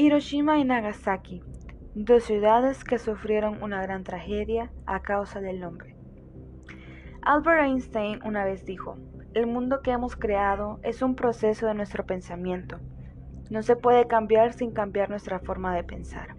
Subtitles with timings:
[0.00, 1.42] Hiroshima y Nagasaki,
[1.96, 5.96] dos ciudades que sufrieron una gran tragedia a causa del hombre.
[7.22, 8.94] Albert Einstein una vez dijo,
[9.34, 12.78] el mundo que hemos creado es un proceso de nuestro pensamiento.
[13.50, 16.36] No se puede cambiar sin cambiar nuestra forma de pensar.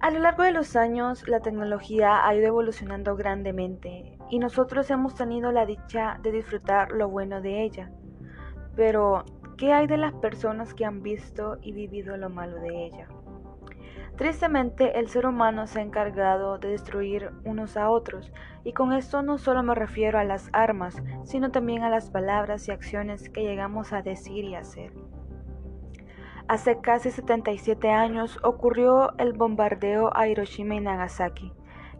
[0.00, 5.14] A lo largo de los años, la tecnología ha ido evolucionando grandemente y nosotros hemos
[5.14, 7.92] tenido la dicha de disfrutar lo bueno de ella.
[8.74, 9.24] Pero,
[9.58, 13.08] ¿Qué hay de las personas que han visto y vivido lo malo de ella?
[14.16, 18.32] Tristemente, el ser humano se ha encargado de destruir unos a otros,
[18.62, 22.68] y con esto no solo me refiero a las armas, sino también a las palabras
[22.68, 24.92] y acciones que llegamos a decir y hacer.
[26.46, 31.52] Hace casi 77 años ocurrió el bombardeo a Hiroshima y Nagasaki,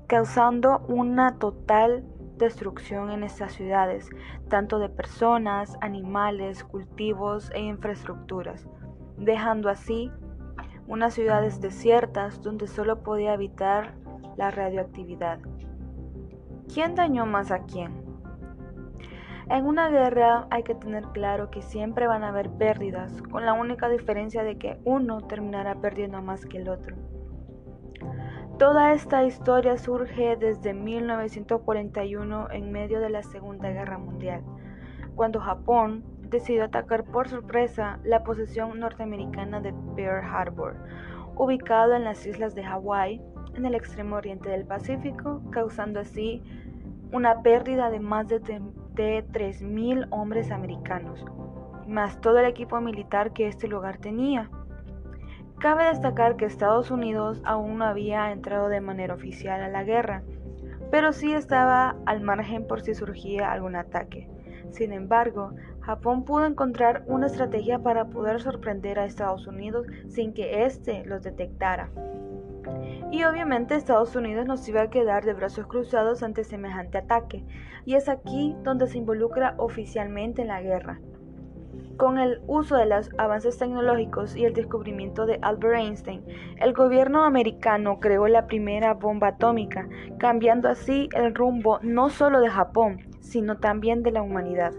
[0.06, 2.04] causando una total
[2.38, 4.08] destrucción en estas ciudades,
[4.48, 8.68] tanto de personas, animales, cultivos e infraestructuras,
[9.16, 10.10] dejando así
[10.86, 13.94] unas ciudades desiertas donde solo podía habitar
[14.36, 15.40] la radioactividad.
[16.72, 18.08] ¿Quién dañó más a quién?
[19.50, 23.54] En una guerra hay que tener claro que siempre van a haber pérdidas, con la
[23.54, 26.96] única diferencia de que uno terminará perdiendo más que el otro.
[28.58, 34.42] Toda esta historia surge desde 1941 en medio de la Segunda Guerra Mundial,
[35.14, 40.74] cuando Japón decidió atacar por sorpresa la posesión norteamericana de Pearl Harbor,
[41.36, 43.22] ubicado en las islas de Hawái,
[43.54, 46.42] en el extremo oriente del Pacífico, causando así
[47.12, 51.24] una pérdida de más de, de 3.000 hombres americanos,
[51.86, 54.50] más todo el equipo militar que este lugar tenía.
[55.58, 60.22] Cabe destacar que Estados Unidos aún no había entrado de manera oficial a la guerra,
[60.92, 64.30] pero sí estaba al margen por si surgía algún ataque.
[64.70, 70.64] Sin embargo, Japón pudo encontrar una estrategia para poder sorprender a Estados Unidos sin que
[70.64, 71.90] éste los detectara.
[73.10, 77.44] Y obviamente Estados Unidos no se iba a quedar de brazos cruzados ante semejante ataque,
[77.84, 81.00] y es aquí donde se involucra oficialmente en la guerra.
[81.96, 86.24] Con el uso de los avances tecnológicos y el descubrimiento de Albert Einstein,
[86.58, 92.50] el gobierno americano creó la primera bomba atómica, cambiando así el rumbo no solo de
[92.50, 94.72] Japón, sino también de la humanidad.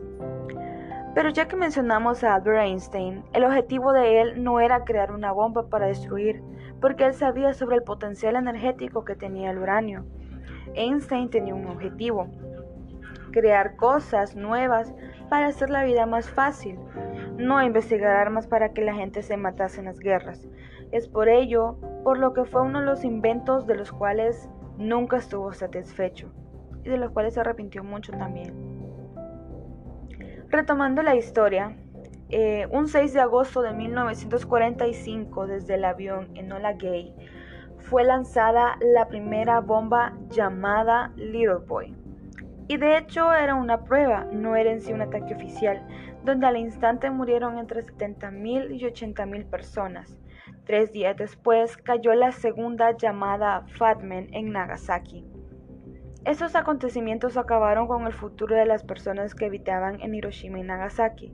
[1.14, 5.32] Pero ya que mencionamos a Albert Einstein, el objetivo de él no era crear una
[5.32, 6.42] bomba para destruir,
[6.80, 10.06] porque él sabía sobre el potencial energético que tenía el uranio.
[10.76, 12.30] Einstein tenía un objetivo,
[13.32, 14.94] crear cosas nuevas
[15.30, 16.80] para hacer la vida más fácil,
[17.38, 20.48] no investigar armas para que la gente se matase en las guerras.
[20.92, 25.18] Es por ello por lo que fue uno de los inventos de los cuales nunca
[25.18, 26.32] estuvo satisfecho
[26.84, 28.54] y de los cuales se arrepintió mucho también.
[30.50, 31.76] Retomando la historia,
[32.30, 37.16] eh, un 6 de agosto de 1945 desde el avión Enola Gay
[37.78, 41.99] fue lanzada la primera bomba llamada Little Boy.
[42.70, 45.82] Y de hecho era una prueba, no era en sí un ataque oficial,
[46.24, 50.20] donde al instante murieron entre 70.000 y 80.000 personas.
[50.66, 55.26] Tres días después cayó la segunda llamada Fatman en Nagasaki.
[56.26, 61.34] Estos acontecimientos acabaron con el futuro de las personas que habitaban en Hiroshima y Nagasaki,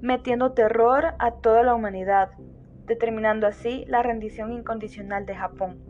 [0.00, 2.30] metiendo terror a toda la humanidad,
[2.86, 5.85] determinando así la rendición incondicional de Japón.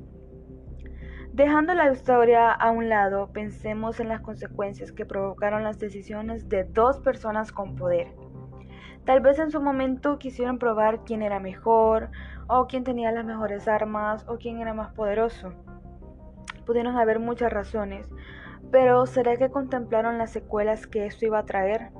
[1.37, 6.65] Dejando la historia a un lado, pensemos en las consecuencias que provocaron las decisiones de
[6.65, 8.09] dos personas con poder.
[9.05, 12.09] Tal vez en su momento quisieron probar quién era mejor,
[12.49, 15.53] o quién tenía las mejores armas, o quién era más poderoso.
[16.65, 18.09] Pudieron haber muchas razones,
[18.71, 21.91] pero ¿será que contemplaron las secuelas que esto iba a traer?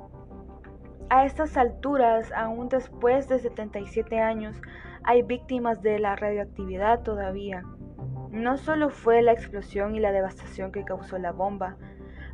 [1.11, 4.59] A estas alturas, aún después de 77 años,
[5.03, 7.61] hay víctimas de la radioactividad todavía.
[8.37, 11.75] No solo fue la explosión y la devastación que causó la bomba,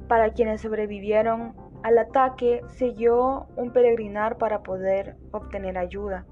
[0.09, 6.25] para quienes sobrevivieron al ataque siguió un peregrinar para poder obtener ayuda,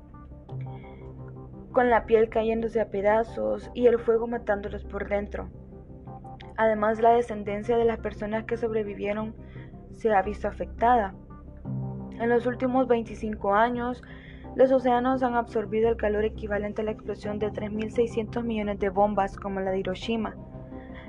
[1.72, 5.50] con la piel cayéndose a pedazos y el fuego matándolos por dentro.
[6.57, 9.34] Además, la descendencia de las personas que sobrevivieron
[9.94, 11.16] se ha visto afectada.
[12.19, 14.04] En los últimos 25 años,
[14.56, 19.38] los océanos han absorbido el calor equivalente a la explosión de 3.600 millones de bombas
[19.38, 20.36] como la de Hiroshima.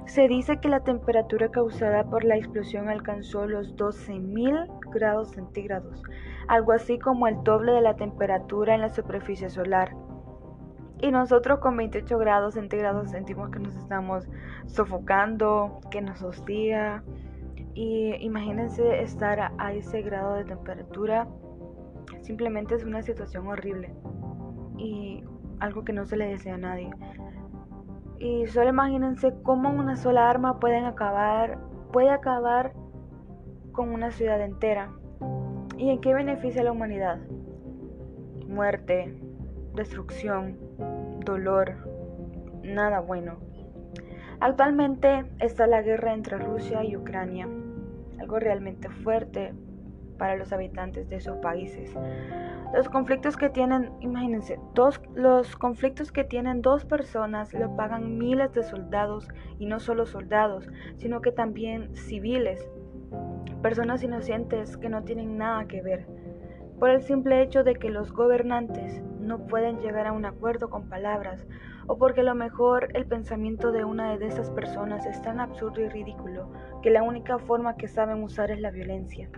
[0.07, 6.03] Se dice que la temperatura causada por la explosión alcanzó los 12.000 grados centígrados,
[6.47, 9.93] algo así como el doble de la temperatura en la superficie solar.
[11.01, 14.29] Y nosotros con 28 grados centígrados sentimos que nos estamos
[14.67, 17.03] sofocando, que nos hostiga.
[17.75, 21.27] Y imagínense estar a ese grado de temperatura
[22.23, 23.93] Simplemente es una situación horrible.
[24.79, 25.23] y
[25.61, 26.91] algo que no se le desea a nadie.
[28.19, 31.59] Y solo imagínense cómo una sola arma pueden acabar,
[31.93, 32.73] puede acabar
[33.71, 34.91] con una ciudad entera.
[35.77, 37.21] ¿Y en qué beneficia a la humanidad?
[38.49, 39.17] Muerte,
[39.75, 40.59] destrucción,
[41.25, 41.77] dolor,
[42.65, 43.37] nada bueno.
[44.41, 47.49] Actualmente está la guerra entre Rusia y Ucrania,
[48.19, 49.55] algo realmente fuerte
[50.23, 51.93] para los habitantes de esos países.
[52.73, 58.53] Los conflictos que tienen, imagínense, dos, los conflictos que tienen dos personas lo pagan miles
[58.53, 59.27] de soldados
[59.59, 62.71] y no solo soldados, sino que también civiles,
[63.63, 66.07] personas inocentes que no tienen nada que ver,
[66.79, 70.89] por el simple hecho de que los gobernantes no pueden llegar a un acuerdo con
[70.89, 71.49] palabras
[71.89, 75.81] o porque a lo mejor el pensamiento de una de esas personas es tan absurdo
[75.81, 76.49] y ridículo
[76.81, 79.29] que la única forma que saben usar es la violencia.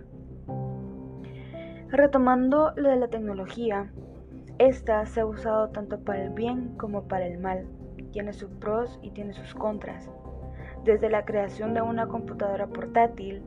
[1.95, 3.93] Retomando lo de la tecnología,
[4.59, 7.69] esta se ha usado tanto para el bien como para el mal.
[8.11, 10.11] Tiene sus pros y tiene sus contras.
[10.83, 13.45] Desde la creación de una computadora portátil,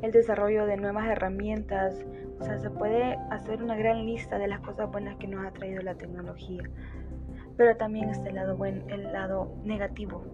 [0.00, 2.02] el desarrollo de nuevas herramientas,
[2.40, 5.52] o sea, se puede hacer una gran lista de las cosas buenas que nos ha
[5.52, 6.62] traído la tecnología
[7.58, 10.24] pero también está el lado, buen, el lado negativo,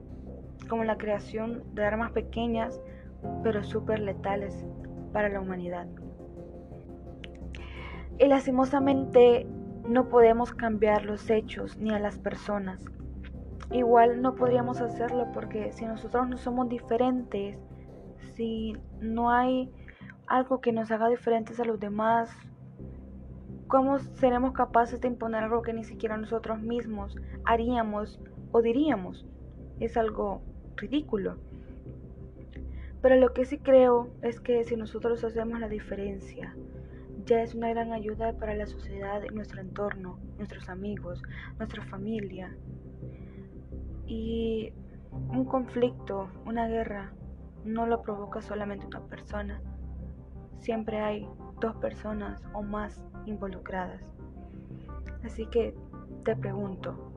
[0.69, 2.81] como la creación de armas pequeñas
[3.43, 4.65] pero súper letales
[5.13, 5.89] para la humanidad.
[8.19, 9.47] Y lastimosamente
[9.87, 12.85] no podemos cambiar los hechos ni a las personas.
[13.71, 17.59] Igual no podríamos hacerlo porque si nosotros no somos diferentes,
[18.35, 19.71] si no hay
[20.27, 22.31] algo que nos haga diferentes a los demás,
[23.69, 27.15] ¿Cómo seremos capaces de imponer algo que ni siquiera nosotros mismos
[27.45, 28.19] haríamos
[28.51, 29.27] o diríamos?
[29.79, 30.41] Es algo
[30.77, 31.37] ridículo.
[33.03, 36.57] Pero lo que sí creo es que si nosotros hacemos la diferencia,
[37.29, 41.23] ya es una gran ayuda para la sociedad nuestro entorno, nuestros amigos,
[41.59, 42.57] nuestra familia.
[44.07, 44.73] Y
[45.13, 47.13] un conflicto, una guerra,
[47.65, 49.61] no lo provoca solamente una persona.
[50.59, 51.29] Siempre hay
[51.61, 54.03] dos personas o más involucradas.
[55.23, 55.75] Así que
[56.25, 57.13] te pregunto,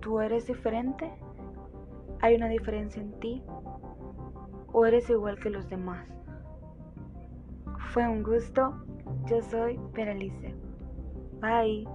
[0.00, 1.12] ¿tú eres diferente?
[2.22, 3.44] ¿Hay una diferencia en ti?
[4.72, 6.19] ¿O eres igual que los demás?
[7.92, 8.74] Fue un gusto.
[9.26, 10.54] Yo soy Peralice.
[11.40, 11.88] Bye.